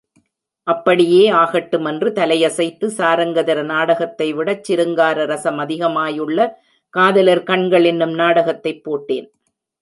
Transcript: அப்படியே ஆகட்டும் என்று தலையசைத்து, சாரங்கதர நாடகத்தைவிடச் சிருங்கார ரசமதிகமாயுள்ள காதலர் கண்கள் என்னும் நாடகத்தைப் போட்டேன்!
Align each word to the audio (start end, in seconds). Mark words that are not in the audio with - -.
அப்படியே 0.67 1.27
ஆகட்டும் 1.41 1.85
என்று 1.85 2.09
தலையசைத்து, 2.11 2.87
சாரங்கதர 2.97 3.59
நாடகத்தைவிடச் 3.65 4.63
சிருங்கார 4.63 5.25
ரசமதிகமாயுள்ள 5.25 6.39
காதலர் 6.93 7.43
கண்கள் 7.43 7.85
என்னும் 7.85 8.15
நாடகத்தைப் 8.15 8.83
போட்டேன்! 8.83 9.29